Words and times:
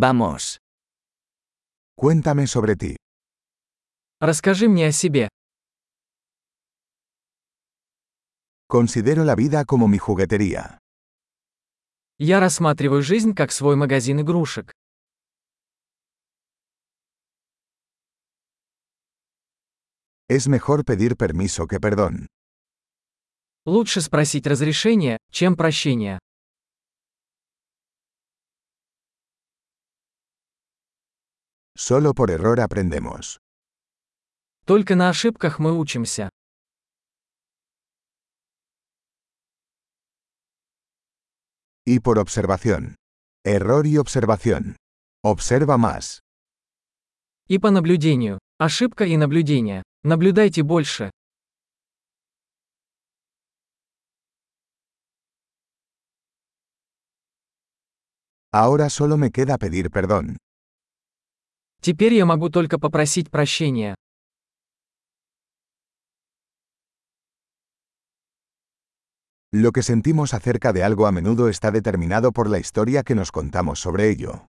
Vamos. 0.00 0.57
Cuéntame 1.97 2.47
sobre 2.47 2.77
ti. 2.77 2.95
Расскажи 4.21 4.69
мне 4.69 4.87
о 4.87 4.91
себе. 4.93 5.27
Considero 8.69 9.25
la 9.25 9.35
vida 9.35 9.65
como 9.65 9.89
mi 9.89 9.97
juguetería. 9.97 10.77
Я 12.17 12.39
рассматриваю 12.39 13.01
жизнь 13.01 13.33
как 13.35 13.51
свой 13.51 13.75
магазин 13.75 14.21
игрушек. 14.21 14.71
Es 20.29 20.47
mejor 20.47 20.85
pedir 20.85 21.17
permiso 21.17 21.67
que 21.67 21.81
perdón. 21.81 22.27
Лучше 23.65 23.99
спросить 23.99 24.47
разрешение, 24.47 25.17
чем 25.31 25.57
прощение. 25.57 26.19
Solo 31.80 32.14
por 32.14 32.30
error 32.30 32.60
aprendemos. 32.60 33.38
Только 34.64 34.96
на 34.96 35.10
ошибках 35.10 35.58
мы 35.58 35.78
учимся. 35.78 36.28
Y 41.84 42.00
por 42.00 42.18
observación. 42.18 42.96
Error 43.44 43.86
y 43.86 43.96
observación. 43.98 44.76
Observa 45.22 45.76
más. 45.76 46.20
И 47.48 47.58
по 47.58 47.70
наблюдению. 47.70 48.38
Ошибка 48.58 49.04
и 49.04 49.16
наблюдение. 49.16 49.82
Наблюдайте 50.02 50.62
больше. 50.62 51.10
Ahora 58.52 58.88
solo 58.90 59.16
me 59.16 59.30
queda 59.30 59.58
pedir 59.58 59.90
perdón. 59.90 60.38
Теперь 61.81 62.13
я 62.13 62.27
могу 62.27 62.49
только 62.49 62.77
попросить 62.79 63.31
прощения. 63.31 63.95
Lo 69.51 69.71
que 69.73 69.81
sentimos 69.81 70.33
acerca 70.33 70.71
de 70.71 70.83
algo 70.83 71.07
a 71.07 71.11
menudo 71.11 71.49
está 71.49 71.71
determinado 71.71 72.31
por 72.31 72.49
la 72.49 72.59
historia 72.59 73.03
que 73.03 73.15
nos 73.15 73.31
contamos 73.31 73.79
sobre 73.79 74.09
ello. 74.09 74.45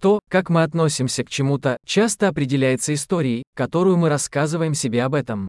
То, 0.00 0.20
как 0.28 0.50
мы 0.50 0.64
относимся 0.64 1.24
к 1.24 1.30
чему-то, 1.30 1.78
часто 1.86 2.28
определяется 2.28 2.92
историей, 2.92 3.44
которую 3.54 3.96
мы 3.96 4.10
рассказываем 4.10 4.74
себе 4.74 5.02
об 5.04 5.14
этом. 5.14 5.48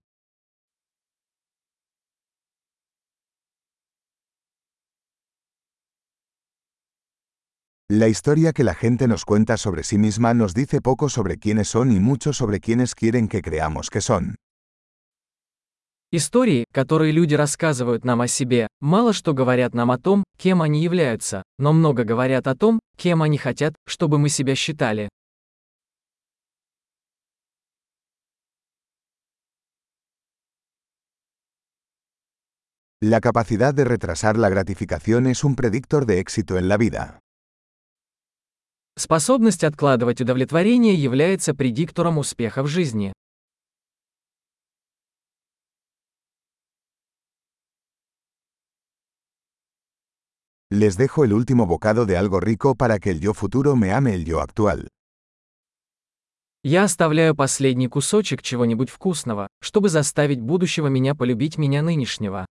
La 7.92 8.06
historia 8.06 8.52
que 8.52 8.62
la 8.62 8.74
gente 8.74 9.08
nos 9.08 9.24
cuenta 9.24 9.56
sobre 9.56 9.82
sí 9.82 9.98
misma 9.98 10.32
nos 10.32 10.54
dice 10.54 10.80
poco 10.80 11.08
sobre 11.08 11.38
quiénes 11.38 11.66
son 11.66 11.90
y 11.90 11.98
mucho 11.98 12.32
sobre 12.32 12.60
quiénes 12.60 12.94
quieren 12.94 13.26
que 13.26 13.42
creamos 13.42 13.90
que 13.90 14.00
son. 14.00 14.36
Истории, 16.12 16.64
которые 16.72 17.10
люди 17.10 17.34
рассказывают 17.34 18.04
нам 18.04 18.20
о 18.20 18.28
себе, 18.28 18.68
мало 18.80 19.12
что 19.12 19.34
говорят 19.34 19.74
нам 19.74 19.90
о 19.90 19.98
том, 19.98 20.22
кем 20.38 20.62
они 20.62 20.82
являются, 20.82 21.42
но 21.58 21.72
много 21.72 22.04
говорят 22.04 22.46
о 22.46 22.54
том, 22.54 22.78
кем 22.96 23.22
они 23.22 23.38
хотят, 23.38 23.74
чтобы 23.88 24.18
мы 24.18 24.28
себя 24.28 24.54
считали. 24.54 25.08
La 33.02 33.20
capacidad 33.20 33.74
de 33.74 33.84
retrasar 33.84 34.36
la 34.36 34.48
gratificación 34.48 35.26
es 35.26 35.42
un 35.42 35.56
predictor 35.56 36.06
de 36.06 36.20
éxito 36.20 36.56
en 36.56 36.68
la 36.68 36.76
vida. 36.76 37.20
Способность 38.97 39.65
откладывать 39.65 40.21
удовлетворение 40.21 40.95
является 40.95 41.53
предиктором 41.53 42.17
успеха 42.17 42.63
в 42.63 42.67
жизни. 42.67 43.11
Les 50.71 50.97
dejo 50.97 51.23
el 51.25 51.33
último 51.33 51.65
bocado 51.65 52.05
de 52.05 52.17
algo 52.17 52.39
rico 52.39 52.75
para 52.75 52.99
que 52.99 53.11
el 53.11 53.19
yo 53.19 53.33
futuro 53.33 53.75
me 53.75 53.91
ame 53.91 54.13
el 54.15 54.25
yo 54.25 54.39
actual. 54.39 54.87
Я 56.63 56.83
оставляю 56.83 57.35
последний 57.35 57.87
кусочек 57.87 58.41
чего-нибудь 58.41 58.89
вкусного, 58.89 59.47
чтобы 59.61 59.89
заставить 59.89 60.41
будущего 60.41 60.87
меня 60.87 61.13
полюбить 61.15 61.57
меня 61.57 61.81
нынешнего. 61.83 62.45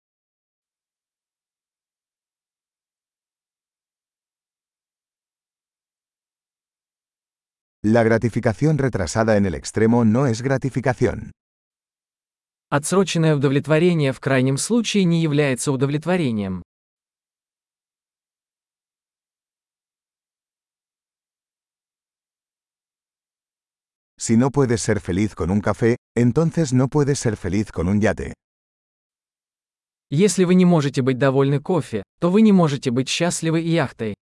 La 7.84 8.04
gratificación 8.04 8.78
retrasada 8.78 9.36
en 9.36 9.44
el 9.44 9.56
extremo 9.56 10.04
no 10.04 10.28
es 10.28 10.40
gratificación. 10.40 11.32
Отсроченное 12.70 13.34
удовлетворение 13.34 14.12
в 14.12 14.20
крайнем 14.20 14.56
случае 14.56 15.02
не 15.02 15.20
является 15.20 15.72
удовлетворением. 15.72 16.62
Si 24.16 24.36
no 24.36 24.52
puedes 24.52 24.80
ser 24.80 25.00
feliz 25.00 25.34
con 25.34 25.50
un 25.50 25.60
café, 25.60 25.96
entonces 26.16 26.72
no 26.72 26.86
puedes 26.86 27.18
ser 27.18 27.36
feliz 27.36 27.72
con 27.72 27.88
un 27.88 28.00
yate. 28.00 28.32
Если 30.08 30.44
вы 30.44 30.54
не 30.54 30.64
можете 30.64 31.02
быть 31.02 31.18
довольны 31.18 31.58
кофе, 31.58 32.04
то 32.20 32.30
вы 32.30 32.42
не 32.42 32.52
можете 32.52 32.92
быть 32.92 33.08
счастливы 33.08 33.58
яхтой. 33.58 34.14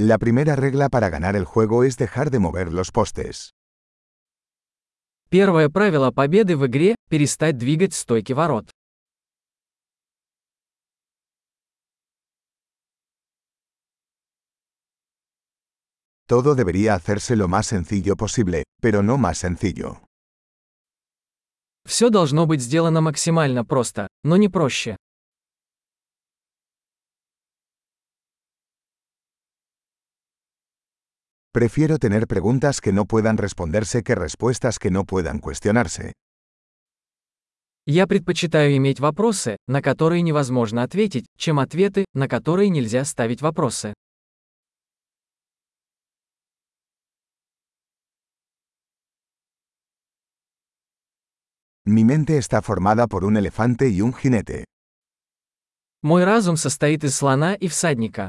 La 0.00 0.16
primera 0.16 0.54
regla 0.54 0.88
para 0.90 1.10
ganar 1.10 1.34
el 1.34 1.44
juego 1.44 1.82
es 1.82 1.96
dejar 1.96 2.30
de 2.30 2.38
mover 2.38 2.72
los 2.72 2.92
postes. 2.92 3.52
Первое 5.28 5.68
правило 5.68 6.12
победы 6.12 6.56
в 6.56 6.64
игре – 6.66 7.10
перестать 7.10 7.58
двигать 7.58 7.94
стойки 7.94 8.32
ворот. 8.32 8.70
Todo 16.28 16.54
debería 16.54 16.94
hacerse 16.94 17.34
lo 17.34 17.48
más 17.48 17.66
sencillo 17.66 18.14
posible, 18.14 18.62
pero 18.80 19.02
no 19.02 19.18
más 19.18 19.38
sencillo. 19.38 20.02
Все 21.84 22.08
должно 22.10 22.46
быть 22.46 22.60
сделано 22.60 23.00
максимально 23.00 23.64
просто, 23.64 24.06
но 24.22 24.36
не 24.36 24.48
проще. 24.48 24.96
Prefiero 31.52 31.98
tener 31.98 32.26
preguntas 32.26 32.80
que 32.80 32.92
no 32.92 33.04
puedan 33.04 33.36
responderse 33.36 34.02
que 34.02 34.14
respuestas 34.14 34.78
que 34.78 34.90
no 34.90 35.04
puedan 35.04 35.40
cuestionarse. 35.40 36.12
Я 37.86 38.06
предпочитаю 38.06 38.76
иметь 38.76 39.00
вопросы, 39.00 39.56
на 39.66 39.80
которые 39.80 40.20
невозможно 40.20 40.82
ответить, 40.82 41.26
чем 41.38 41.58
ответы, 41.58 42.04
на 42.12 42.28
которые 42.28 42.68
нельзя 42.68 43.04
ставить 43.04 43.40
вопросы. 43.40 43.94
Mi 51.86 52.04
mente 52.04 52.36
está 52.36 52.60
formada 52.60 53.06
por 53.06 53.24
un 53.24 53.38
elefante 53.38 53.88
y 53.88 54.02
un 54.02 54.12
jinete. 54.12 54.64
Мой 56.02 56.24
разум 56.24 56.56
состоит 56.58 57.02
из 57.04 57.16
слона 57.16 57.54
и 57.54 57.66
всадника. 57.68 58.28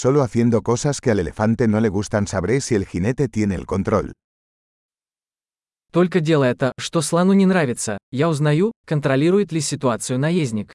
Solo 0.00 0.22
haciendo 0.22 0.62
cosas 0.62 1.00
que 1.00 1.10
al 1.10 1.18
elefante 1.18 1.66
no 1.66 1.80
le 1.80 1.88
gustan 1.88 2.28
sabré 2.28 2.60
si 2.60 2.76
el 2.76 2.86
jinete 2.86 3.28
tiene 3.28 3.56
el 3.56 3.66
control. 3.66 4.12
Только 5.90 6.20
делая 6.20 6.54
то, 6.54 6.72
что 6.78 7.00
слону 7.02 7.32
не 7.32 7.46
нравится, 7.46 7.98
я 8.12 8.28
узнаю, 8.28 8.70
контролирует 8.86 9.50
ли 9.50 9.60
ситуацию 9.60 10.20
наездник. 10.20 10.72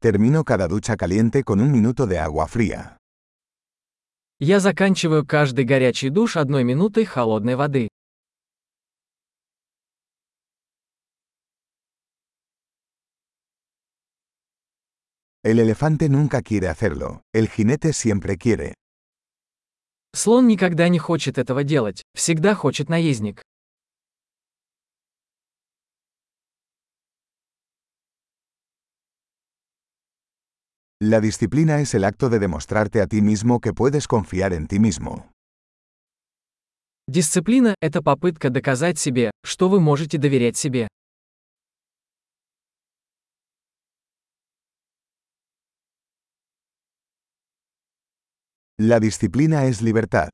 Termino 0.00 0.42
cada 0.42 0.68
ducha 0.68 0.96
caliente 0.96 1.44
con 1.44 1.60
un 1.60 1.70
minuto 1.70 2.06
de 2.06 2.16
agua 2.18 2.46
fría. 2.46 2.96
Я 4.40 4.60
заканчиваю 4.60 5.26
каждый 5.26 5.66
горячий 5.66 6.08
душ 6.08 6.38
одной 6.38 6.64
минутой 6.64 7.04
холодной 7.04 7.56
воды. 7.56 7.88
El 15.46 15.60
elefante 15.60 16.08
nunca 16.08 16.42
quiere 16.42 16.66
hacerlo, 16.66 17.22
el 17.32 17.48
jinete 17.48 17.92
siempre 17.92 18.36
quiere. 18.36 18.74
Слон 20.12 20.48
никогда 20.48 20.88
не 20.88 20.98
хочет 20.98 21.38
этого 21.38 21.62
делать, 21.62 22.02
всегда 22.16 22.56
хочет 22.56 22.88
наездник. 22.88 23.42
La 31.00 31.20
disciplina 31.20 31.80
es 31.80 31.94
el 31.94 32.02
acto 32.02 32.28
de 32.28 32.40
demostrarte 32.40 33.00
a 33.00 33.06
ti 33.06 33.22
mismo 33.22 33.60
que 33.60 33.72
puedes 33.72 34.08
confiar 34.08 34.52
en 34.52 34.66
ti 34.66 34.80
mismo. 34.80 35.30
Дисциплина– 37.06 37.76
это 37.80 38.02
попытка 38.02 38.50
доказать 38.50 38.98
себе, 38.98 39.30
что 39.44 39.68
вы 39.68 39.78
можете 39.78 40.18
доверять 40.18 40.56
себе. 40.56 40.88
La 48.85 48.99
disciplina 48.99 49.65
es 49.65 49.81
libertad. 49.81 50.29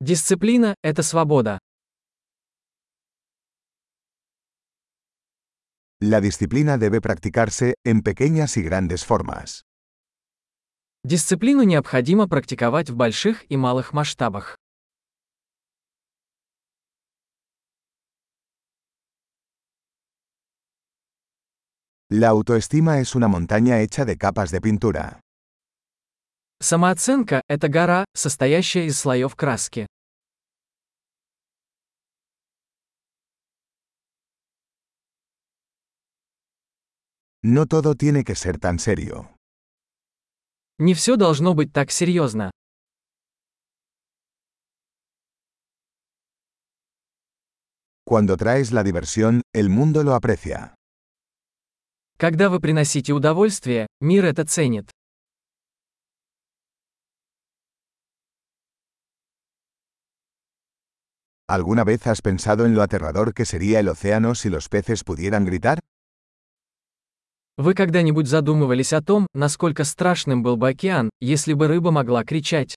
Дисциплина – 0.00 0.82
это 0.84 1.02
свобода. 1.02 1.58
La 6.00 6.20
disciplina 6.20 6.76
debe 6.78 7.00
practicarse, 7.00 7.74
en 7.84 8.02
pequeñas 8.02 8.56
y 8.56 8.62
grandes 8.62 9.04
formas. 9.04 9.62
Дисциплину 11.04 11.62
необходимо 11.62 12.28
практиковать 12.28 12.90
в 12.90 12.96
больших 12.96 13.44
и 13.50 13.56
малых 13.56 13.92
масштабах. 13.92 14.56
La 22.08 22.28
autoestima 22.28 23.00
es 23.00 23.14
una 23.16 23.26
montaña 23.26 23.80
hecha 23.80 24.04
de 24.04 24.16
capas 24.16 24.50
de 24.52 24.60
pintura. 24.60 25.20
Самооценка– 26.61 27.41
это 27.47 27.69
гора, 27.69 28.05
состоящая 28.13 28.85
из 28.85 28.99
слоев 28.99 29.35
краски. 29.35 29.87
No 37.43 37.65
todo 37.65 37.95
tiene 37.95 38.23
que 38.23 38.35
ser 38.35 38.59
tan 38.59 38.77
serio. 38.77 39.35
Не 40.77 40.93
все 40.93 41.15
должно 41.15 41.55
быть 41.55 41.73
так 41.73 41.89
серьезно. 41.89 42.51
Cuando 48.05 48.37
traes 48.37 48.71
la 48.71 48.83
diversión, 48.83 49.41
el 49.51 49.69
mundo 49.69 50.03
lo 50.03 50.13
aprecia. 50.13 50.75
Когда 52.19 52.51
вы 52.51 52.59
приносите 52.59 53.13
удовольствие, 53.13 53.87
мир 53.99 54.25
это 54.25 54.45
ценит. 54.45 54.91
¿Alguna 61.50 61.84
vez 61.84 62.06
has 62.06 62.22
pensado 62.22 62.66
en 62.66 62.74
lo 62.74 62.82
aterrador 62.82 63.32
que 63.32 63.44
sería 63.44 63.78
el 63.80 63.88
océano 63.88 64.34
si 64.34 64.50
los 64.50 64.68
peces 64.68 65.04
pudieran 65.04 65.44
gritar? 65.44 65.80
Вы 67.56 67.72
когда-нибудь 67.74 68.26
задумывались 68.26 68.92
о 68.92 69.00
том, 69.00 69.26
насколько 69.32 69.84
страшным 69.84 70.42
был 70.42 70.56
бы 70.56 70.68
океан, 70.68 71.08
если 71.20 71.54
бы 71.54 71.68
рыба 71.68 71.90
могла 71.90 72.22
кричать? 72.24 72.74